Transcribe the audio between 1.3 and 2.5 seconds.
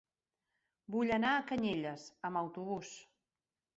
a Canyelles amb